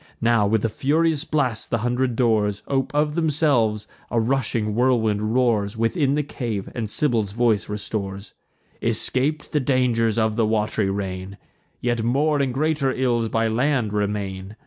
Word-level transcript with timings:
Now, 0.19 0.47
with 0.47 0.65
a 0.65 0.69
furious 0.69 1.25
blast, 1.25 1.69
the 1.69 1.77
hundred 1.85 2.15
doors 2.15 2.63
Ope 2.67 2.91
of 2.91 3.13
themselves; 3.13 3.87
a 4.09 4.19
rushing 4.19 4.73
whirlwind 4.73 5.35
roars 5.35 5.77
Within 5.77 6.15
the 6.15 6.23
cave, 6.23 6.67
and 6.73 6.89
Sibyl's 6.89 7.33
voice 7.33 7.69
restores: 7.69 8.33
"Escap'd 8.81 9.51
the 9.53 9.59
dangers 9.59 10.17
of 10.17 10.37
the 10.37 10.45
wat'ry 10.47 10.89
reign, 10.89 11.37
Yet 11.81 12.01
more 12.01 12.39
and 12.41 12.51
greater 12.51 12.91
ills 12.91 13.29
by 13.29 13.47
land 13.47 13.93
remain. 13.93 14.55